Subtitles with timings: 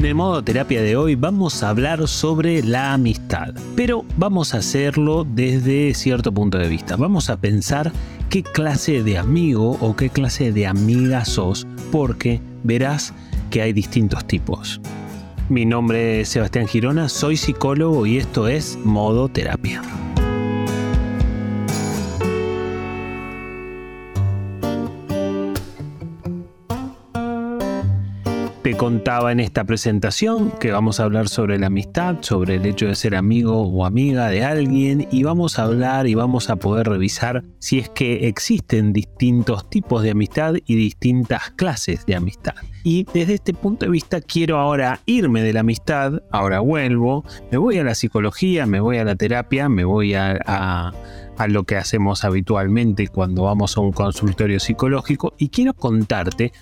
[0.00, 4.56] En el modo terapia de hoy vamos a hablar sobre la amistad, pero vamos a
[4.56, 6.96] hacerlo desde cierto punto de vista.
[6.96, 7.92] Vamos a pensar
[8.30, 13.12] qué clase de amigo o qué clase de amiga sos, porque verás
[13.50, 14.80] que hay distintos tipos.
[15.50, 19.82] Mi nombre es Sebastián Girona, soy psicólogo y esto es Modo Terapia.
[28.76, 32.94] Contaba en esta presentación que vamos a hablar sobre la amistad, sobre el hecho de
[32.94, 37.44] ser amigo o amiga de alguien y vamos a hablar y vamos a poder revisar
[37.58, 42.54] si es que existen distintos tipos de amistad y distintas clases de amistad.
[42.82, 47.58] Y desde este punto de vista quiero ahora irme de la amistad, ahora vuelvo, me
[47.58, 50.38] voy a la psicología, me voy a la terapia, me voy a,
[51.40, 56.52] a lo que hacemos habitualmente cuando vamos a un consultorio psicológico y quiero contarte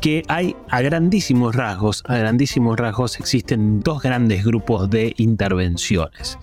[0.00, 6.38] que hay a grandísimos rasgos, a grandísimos rasgos existen dos grandes grupos de intervenciones.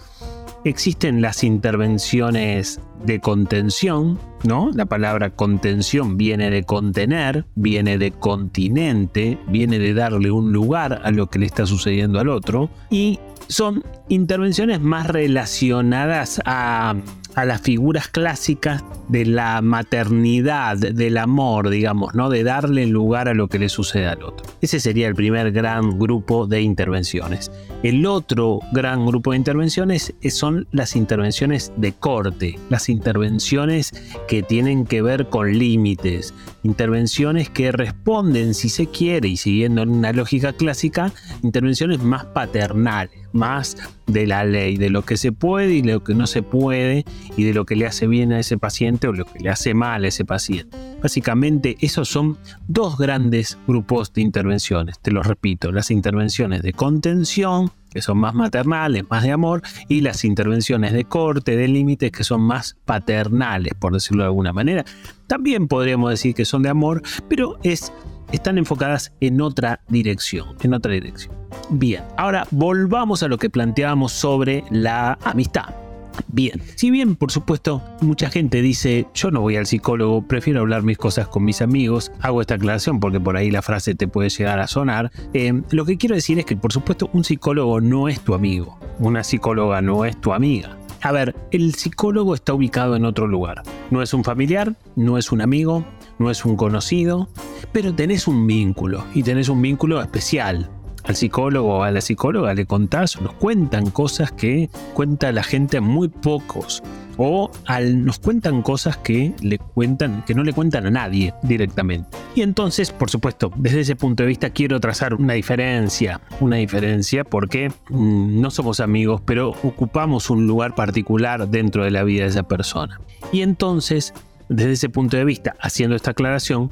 [0.64, 4.72] Existen las intervenciones de contención, ¿no?
[4.74, 11.12] La palabra contención viene de contener, viene de continente, viene de darle un lugar a
[11.12, 16.96] lo que le está sucediendo al otro y son intervenciones más relacionadas a
[17.36, 22.30] a las figuras clásicas de la maternidad, del amor, digamos, ¿no?
[22.30, 24.46] De darle lugar a lo que le sucede al otro.
[24.62, 27.52] Ese sería el primer gran grupo de intervenciones.
[27.84, 33.92] El otro gran grupo de intervenciones son las intervenciones de corte, las intervenciones
[34.28, 40.14] que tienen que ver con límites, intervenciones que responden, si se quiere, y siguiendo una
[40.14, 41.12] lógica clásica,
[41.44, 46.14] intervenciones más paternales, más de la ley, de lo que se puede y lo que
[46.14, 49.26] no se puede, y de lo que le hace bien a ese paciente o lo
[49.26, 50.76] que le hace mal a ese paciente.
[51.02, 55.00] Básicamente, esos son dos grandes grupos de intervenciones.
[55.00, 60.02] Te lo repito, las intervenciones de contención, que son más maternales, más de amor, y
[60.02, 64.84] las intervenciones de corte, de límites, que son más paternales, por decirlo de alguna manera.
[65.28, 67.94] También podríamos decir que son de amor, pero es,
[68.34, 71.34] están enfocadas en otra dirección, en otra dirección.
[71.70, 75.85] Bien, ahora volvamos a lo que planteábamos sobre la amistad.
[76.28, 80.84] Bien, si bien por supuesto mucha gente dice yo no voy al psicólogo, prefiero hablar
[80.84, 84.30] mis cosas con mis amigos, hago esta aclaración porque por ahí la frase te puede
[84.30, 88.10] llegar a sonar, eh, lo que quiero decir es que por supuesto un psicólogo no
[88.10, 90.78] es tu amigo, una psicóloga no es tu amiga.
[91.02, 93.62] A ver, el psicólogo está ubicado en otro lugar.
[93.92, 95.86] No es un familiar, no es un amigo,
[96.18, 97.30] no es un conocido,
[97.72, 100.68] pero tenés un vínculo y tenés un vínculo especial,
[101.08, 105.80] al psicólogo o a la psicóloga le contás, nos cuentan cosas que cuenta la gente
[105.82, 106.84] muy pocos.
[107.18, 107.50] O
[107.94, 112.10] nos cuentan cosas que le cuentan, que no le cuentan a nadie directamente.
[112.36, 116.20] Y entonces, por supuesto, desde ese punto de vista quiero trazar una diferencia.
[116.42, 122.04] Una diferencia porque mm, no somos amigos, pero ocupamos un lugar particular dentro de la
[122.04, 123.00] vida de esa persona.
[123.32, 124.14] Y entonces,
[124.50, 126.72] desde ese punto de vista, haciendo esta aclaración,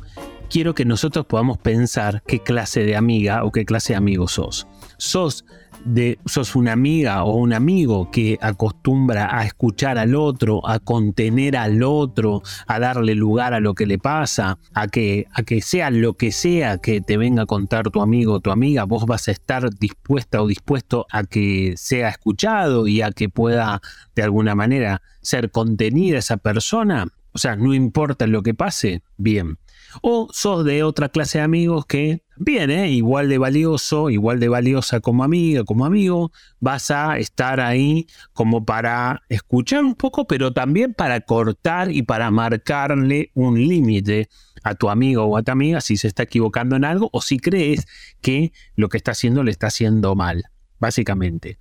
[0.53, 4.67] quiero que nosotros podamos pensar qué clase de amiga o qué clase de amigo sos.
[4.97, 5.45] Sos
[5.83, 11.57] de, sos una amiga o un amigo que acostumbra a escuchar al otro, a contener
[11.57, 15.89] al otro, a darle lugar a lo que le pasa, a que, a que sea
[15.89, 19.29] lo que sea que te venga a contar tu amigo o tu amiga, vos vas
[19.29, 23.81] a estar dispuesta o dispuesto a que sea escuchado y a que pueda
[24.15, 27.07] de alguna manera ser contenida esa persona.
[27.31, 29.57] O sea, no importa lo que pase, bien.
[30.01, 32.89] O sos de otra clase de amigos que, bien, ¿eh?
[32.89, 38.65] igual de valioso, igual de valiosa como amiga, como amigo, vas a estar ahí como
[38.65, 44.29] para escuchar un poco, pero también para cortar y para marcarle un límite
[44.63, 47.37] a tu amigo o a tu amiga si se está equivocando en algo o si
[47.39, 47.85] crees
[48.21, 50.45] que lo que está haciendo le está haciendo mal,
[50.79, 51.57] básicamente.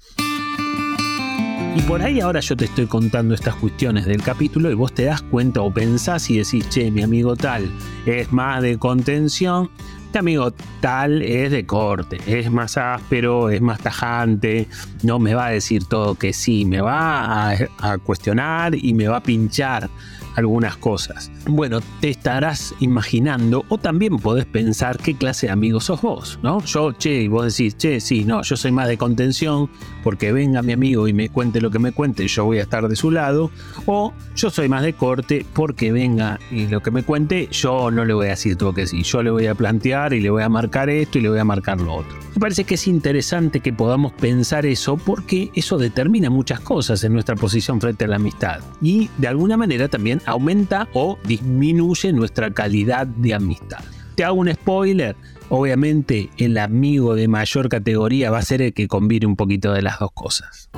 [1.74, 5.04] Y por ahí ahora yo te estoy contando estas cuestiones del capítulo y vos te
[5.04, 7.70] das cuenta o pensás y decís, che, mi amigo tal
[8.04, 9.70] es más de contención,
[10.04, 14.68] este amigo tal es de corte, es más áspero, es más tajante,
[15.02, 19.16] no me va a decir todo que sí, me va a cuestionar y me va
[19.16, 19.88] a pinchar
[20.36, 21.30] algunas cosas.
[21.46, 26.64] Bueno, te estarás imaginando o también podés pensar qué clase de amigo sos vos, ¿no?
[26.64, 29.68] Yo, che, y vos decís, che, sí, no, yo soy más de contención
[30.02, 32.88] porque venga mi amigo y me cuente lo que me cuente, yo voy a estar
[32.88, 33.50] de su lado.
[33.86, 38.04] O yo soy más de corte porque venga y lo que me cuente, yo no
[38.04, 40.42] le voy a decir todo que sí, yo le voy a plantear y le voy
[40.42, 42.16] a marcar esto y le voy a marcar lo otro.
[42.34, 47.12] Me parece que es interesante que podamos pensar eso porque eso determina muchas cosas en
[47.12, 52.50] nuestra posición frente a la amistad y de alguna manera también aumenta o disminuye nuestra
[52.52, 53.80] calidad de amistad.
[54.14, 55.16] Te hago un spoiler.
[55.48, 59.82] Obviamente el amigo de mayor categoría va a ser el que combine un poquito de
[59.82, 60.70] las dos cosas.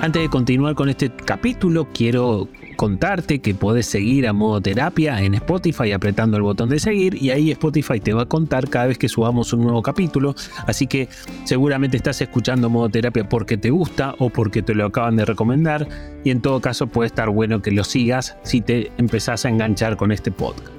[0.00, 5.34] Antes de continuar con este capítulo, quiero contarte que puedes seguir a Modo Terapia en
[5.34, 8.98] Spotify apretando el botón de seguir y ahí Spotify te va a contar cada vez
[8.98, 10.36] que subamos un nuevo capítulo.
[10.64, 11.08] Así que
[11.42, 15.88] seguramente estás escuchando Modo Terapia porque te gusta o porque te lo acaban de recomendar
[16.22, 19.96] y en todo caso puede estar bueno que lo sigas si te empezás a enganchar
[19.96, 20.70] con este podcast.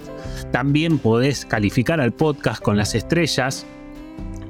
[0.53, 3.65] También podés calificar al podcast con las estrellas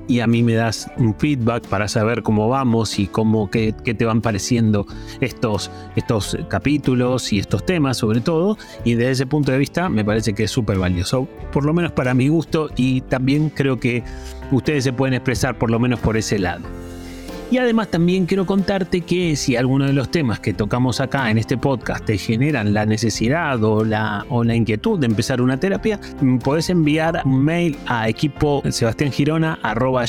[0.09, 4.05] y a mí me das un feedback para saber cómo vamos y cómo qué, te
[4.05, 4.87] van pareciendo
[5.21, 8.57] estos, estos capítulos y estos temas sobre todo.
[8.83, 11.91] Y desde ese punto de vista me parece que es súper valioso, por lo menos
[11.91, 14.03] para mi gusto y también creo que
[14.51, 16.63] ustedes se pueden expresar por lo menos por ese lado.
[17.51, 21.39] Y además también quiero contarte que si alguno de los temas que tocamos acá en
[21.39, 25.99] este podcast te generan la necesidad o la, o la inquietud de empezar una terapia,
[26.21, 28.61] mm, puedes enviar un mail a equipo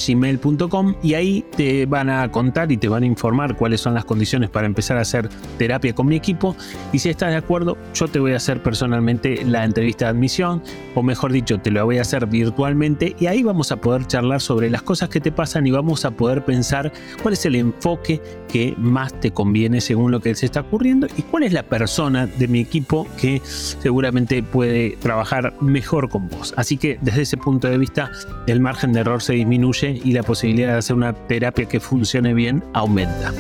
[0.07, 4.05] gmail.com y ahí te van a contar y te van a informar cuáles son las
[4.05, 6.55] condiciones para empezar a hacer terapia con mi equipo.
[6.93, 10.63] Y si estás de acuerdo, yo te voy a hacer personalmente la entrevista de admisión,
[10.95, 14.43] o mejor dicho, te lo voy a hacer virtualmente y ahí vamos a poder charlar
[14.43, 16.93] sobre las cosas que te pasan y vamos a poder pensar
[17.23, 21.23] cuál es el enfoque que más te conviene según lo que se está ocurriendo y
[21.23, 26.55] cuál es la persona de mi equipo que seguramente puede trabajar mejor con vos.
[26.57, 28.11] Así que desde ese punto de vista
[28.47, 32.35] el margen de error se disminuye y la posibilidad de hacer una terapia que funcione
[32.35, 33.33] bien aumenta.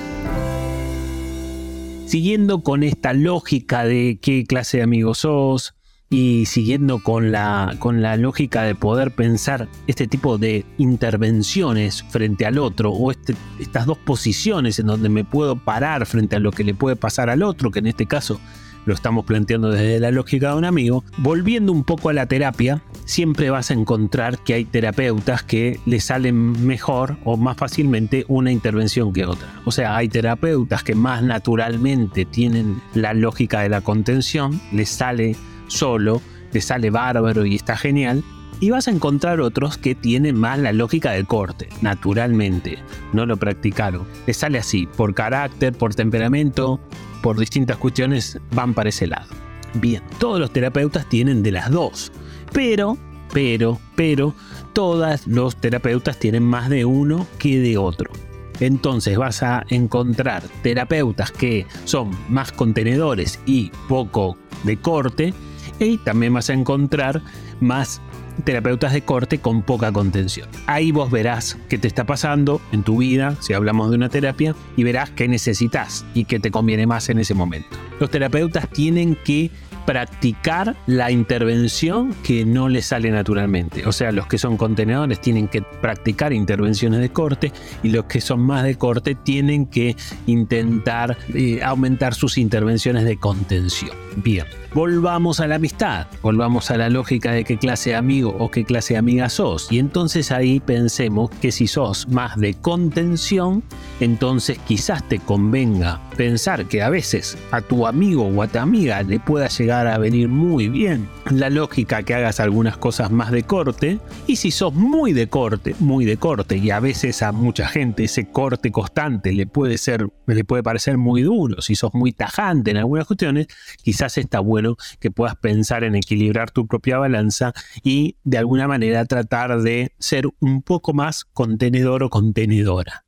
[2.06, 5.74] Siguiendo con esta lógica de qué clase de amigo sos,
[6.12, 12.46] y siguiendo con la, con la lógica de poder pensar este tipo de intervenciones frente
[12.46, 16.50] al otro o este, estas dos posiciones en donde me puedo parar frente a lo
[16.50, 18.40] que le puede pasar al otro, que en este caso
[18.86, 22.82] lo estamos planteando desde la lógica de un amigo, volviendo un poco a la terapia,
[23.04, 28.50] siempre vas a encontrar que hay terapeutas que le salen mejor o más fácilmente una
[28.50, 29.46] intervención que otra.
[29.64, 35.36] O sea, hay terapeutas que más naturalmente tienen la lógica de la contención, les sale
[35.70, 36.20] solo,
[36.52, 38.22] te sale bárbaro y está genial.
[38.62, 42.78] Y vas a encontrar otros que tienen más la lógica del corte, naturalmente,
[43.14, 44.06] no lo practicaron.
[44.26, 46.78] Les sale así, por carácter, por temperamento,
[47.22, 49.28] por distintas cuestiones, van para ese lado.
[49.74, 52.12] Bien, todos los terapeutas tienen de las dos,
[52.52, 52.98] pero,
[53.32, 54.34] pero, pero,
[54.74, 58.10] todos los terapeutas tienen más de uno que de otro.
[58.58, 65.32] Entonces vas a encontrar terapeutas que son más contenedores y poco de corte
[65.80, 67.22] y también vas a encontrar
[67.58, 68.00] más
[68.42, 70.48] terapeutas de corte con poca contención.
[70.66, 74.54] Ahí vos verás qué te está pasando en tu vida, si hablamos de una terapia,
[74.76, 77.68] y verás qué necesitas y qué te conviene más en ese momento.
[77.98, 79.50] Los terapeutas tienen que
[79.86, 83.86] practicar la intervención que no les sale naturalmente.
[83.86, 87.52] O sea, los que son contenedores tienen que practicar intervenciones de corte
[87.82, 89.96] y los que son más de corte tienen que
[90.26, 93.90] intentar eh, aumentar sus intervenciones de contención.
[94.16, 98.50] Bien volvamos a la amistad, volvamos a la lógica de qué clase de amigo o
[98.50, 99.70] qué clase de amiga sos.
[99.70, 103.62] Y entonces ahí pensemos que si sos más de contención,
[104.00, 109.02] entonces quizás te convenga pensar que a veces a tu amigo o a tu amiga
[109.02, 113.42] le pueda llegar a venir muy bien la lógica que hagas algunas cosas más de
[113.42, 113.98] corte.
[114.26, 118.04] Y si sos muy de corte, muy de corte, y a veces a mucha gente
[118.04, 122.70] ese corte constante le puede ser, le puede parecer muy duro, si sos muy tajante
[122.70, 123.46] en algunas cuestiones,
[123.82, 127.52] quizás está bueno que puedas pensar en equilibrar tu propia balanza
[127.82, 133.04] y de alguna manera tratar de ser un poco más contenedor o contenedora.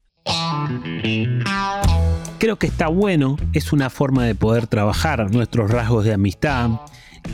[2.39, 6.71] Creo que está bueno, es una forma de poder trabajar nuestros rasgos de amistad,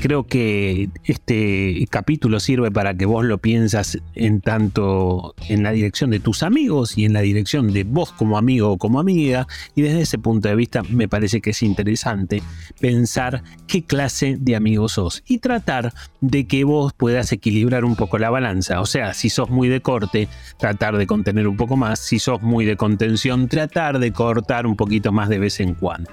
[0.00, 6.10] Creo que este capítulo sirve para que vos lo piensas en tanto en la dirección
[6.10, 9.48] de tus amigos y en la dirección de vos como amigo o como amiga.
[9.74, 12.42] Y desde ese punto de vista me parece que es interesante
[12.80, 18.18] pensar qué clase de amigo sos y tratar de que vos puedas equilibrar un poco
[18.18, 18.80] la balanza.
[18.80, 20.28] O sea, si sos muy de corte,
[20.58, 21.98] tratar de contener un poco más.
[21.98, 26.10] Si sos muy de contención, tratar de cortar un poquito más de vez en cuando.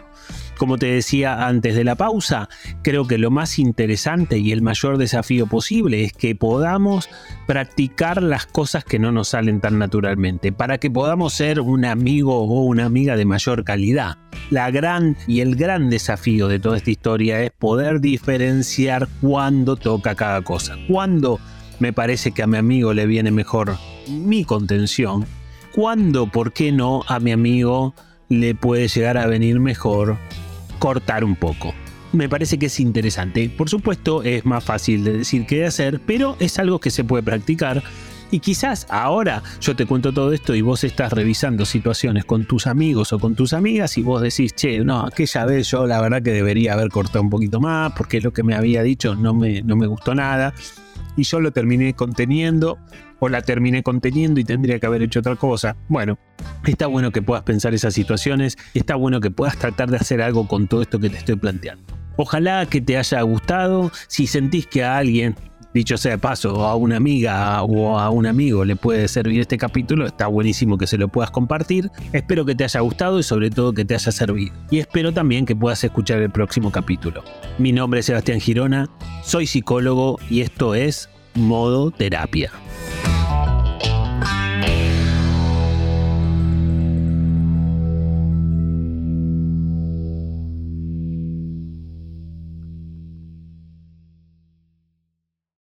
[0.58, 2.48] Como te decía antes de la pausa,
[2.82, 7.10] creo que lo más interesante y el mayor desafío posible es que podamos
[7.48, 12.43] practicar las cosas que no nos salen tan naturalmente, para que podamos ser un amigo
[12.43, 14.17] o una amiga de mayor calidad.
[14.50, 20.15] La gran y el gran desafío de toda esta historia es poder diferenciar cuándo toca
[20.15, 21.39] cada cosa, cuándo
[21.79, 25.25] me parece que a mi amigo le viene mejor mi contención,
[25.74, 27.93] cuándo, por qué no, a mi amigo
[28.29, 30.17] le puede llegar a venir mejor
[30.79, 31.74] cortar un poco.
[32.15, 33.50] Me parece que es interesante.
[33.50, 37.03] Por supuesto, es más fácil de decir que de hacer, pero es algo que se
[37.03, 37.84] puede practicar.
[38.31, 42.65] Y quizás ahora yo te cuento todo esto y vos estás revisando situaciones con tus
[42.67, 46.24] amigos o con tus amigas y vos decís, che, no, aquella vez yo la verdad
[46.24, 49.62] que debería haber cortado un poquito más porque lo que me había dicho no me,
[49.62, 50.53] no me gustó nada
[51.15, 52.79] y yo lo terminé conteniendo
[53.19, 55.77] o la terminé conteniendo y tendría que haber hecho otra cosa.
[55.88, 56.17] Bueno,
[56.65, 60.48] está bueno que puedas pensar esas situaciones, está bueno que puedas tratar de hacer algo
[60.48, 62.04] con todo esto que te estoy planteando.
[62.17, 65.36] Ojalá que te haya gustado, si sentís que a alguien
[65.75, 69.57] dicho sea de paso, a una amiga o a un amigo le puede servir este
[69.57, 71.91] capítulo, está buenísimo que se lo puedas compartir.
[72.13, 74.55] Espero que te haya gustado y sobre todo que te haya servido.
[74.72, 77.24] Y espero también que puedas escuchar el próximo capítulo.
[77.57, 78.89] Mi nombre es Sebastián Girona,
[79.22, 82.51] soy psicólogo y esto es Modo Terapia.